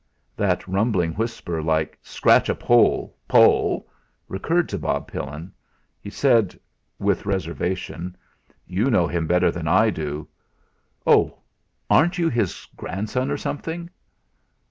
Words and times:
That 0.35 0.67
rumbling 0.67 1.13
whisper 1.13 1.61
like 1.61 1.95
"Scratch 2.01 2.49
a 2.49 2.55
Poll, 2.55 3.15
Poll!" 3.27 3.87
recurring 4.27 4.65
to 4.65 4.79
Bob 4.79 5.07
Pillin, 5.07 5.51
he 5.99 6.09
said 6.09 6.59
with 6.97 7.27
reservation: 7.27 8.17
"You 8.65 8.89
know 8.89 9.05
him 9.05 9.27
better 9.27 9.51
than 9.51 9.67
I 9.67 9.91
do." 9.91 10.27
"Oh! 11.05 11.37
Aren't 11.87 12.17
you 12.17 12.29
his 12.29 12.67
grandson, 12.75 13.29
or 13.29 13.37
something?" 13.37 13.91